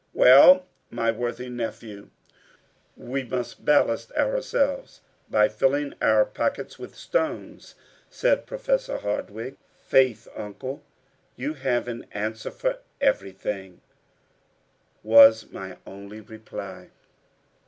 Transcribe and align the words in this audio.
"Well, 0.15 0.65
my 0.89 1.11
worthy 1.11 1.47
nephew, 1.47 2.09
we 2.97 3.21
must 3.23 3.63
ballast 3.63 4.11
ourselves 4.13 5.01
by 5.29 5.47
filling 5.47 5.93
our 6.01 6.25
pockets 6.25 6.79
with 6.79 6.95
stones," 6.95 7.75
said 8.09 8.47
Professor 8.47 8.97
Hardwigg. 8.97 9.57
"Faith, 9.77 10.27
Uncle, 10.35 10.81
you 11.35 11.53
have 11.53 11.87
an 11.87 12.07
answer 12.13 12.49
for 12.49 12.79
everything," 12.99 13.81
was 15.03 15.51
my 15.51 15.77
only 15.85 16.19
reply. 16.21 16.89